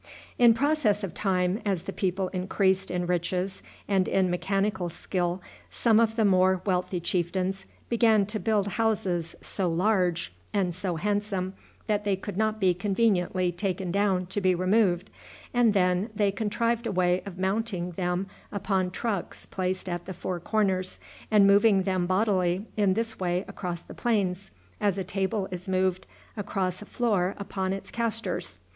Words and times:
In 0.39 0.55
process 0.55 1.03
of 1.03 1.13
time, 1.13 1.61
as 1.63 1.83
the 1.83 1.93
people 1.93 2.29
increased 2.29 2.89
in 2.89 3.05
riches 3.05 3.61
and 3.87 4.07
in 4.07 4.31
mechanical 4.31 4.89
skill, 4.89 5.43
some 5.69 5.99
of 5.99 6.15
the 6.15 6.25
more 6.25 6.59
wealthy 6.65 6.99
chieftains 6.99 7.67
began 7.87 8.25
to 8.25 8.39
build 8.39 8.65
houses 8.81 9.35
so 9.41 9.69
large 9.69 10.33
and 10.55 10.73
so 10.73 10.95
handsome 10.95 11.53
that 11.85 12.03
they 12.03 12.15
could 12.15 12.35
not 12.35 12.59
be 12.59 12.73
conveniently 12.73 13.51
taken 13.51 13.91
down 13.91 14.25
to 14.25 14.41
be 14.41 14.55
removed, 14.55 15.11
and 15.53 15.75
then 15.75 16.09
they 16.15 16.31
contrived 16.31 16.87
a 16.87 16.91
way 16.91 17.21
of 17.23 17.37
mounting 17.37 17.91
them 17.91 18.25
upon 18.51 18.89
trucks 18.89 19.45
placed 19.45 19.87
at 19.87 20.07
the 20.07 20.13
four 20.13 20.39
corners, 20.39 20.97
and 21.29 21.45
moving 21.45 21.83
them 21.83 22.07
bodily 22.07 22.65
in 22.75 22.95
this 22.95 23.19
way 23.19 23.45
across 23.47 23.83
the 23.83 23.93
plains, 23.93 24.49
as 24.79 24.97
a 24.97 25.03
table 25.03 25.47
is 25.51 25.69
moved 25.69 26.07
across 26.35 26.81
a 26.81 26.85
floor 26.87 27.35
upon 27.37 27.71
its 27.71 27.91
castors. 27.91 28.57